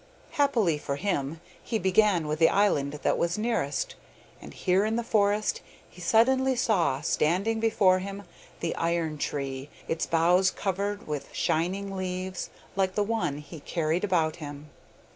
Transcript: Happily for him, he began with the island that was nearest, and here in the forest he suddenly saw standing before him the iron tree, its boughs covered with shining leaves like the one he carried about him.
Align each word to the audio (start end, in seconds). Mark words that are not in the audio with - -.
Happily 0.31 0.79
for 0.79 0.95
him, 0.95 1.41
he 1.63 1.77
began 1.77 2.25
with 2.27 2.39
the 2.39 2.49
island 2.49 2.93
that 3.03 3.19
was 3.19 3.37
nearest, 3.37 3.93
and 4.41 4.51
here 4.51 4.83
in 4.83 4.95
the 4.95 5.03
forest 5.03 5.61
he 5.91 6.01
suddenly 6.01 6.55
saw 6.55 7.01
standing 7.01 7.59
before 7.59 7.99
him 7.99 8.23
the 8.61 8.75
iron 8.77 9.19
tree, 9.19 9.69
its 9.87 10.07
boughs 10.07 10.49
covered 10.49 11.05
with 11.05 11.31
shining 11.35 11.95
leaves 11.95 12.49
like 12.75 12.95
the 12.95 13.03
one 13.03 13.37
he 13.37 13.59
carried 13.59 14.03
about 14.03 14.37
him. 14.37 14.71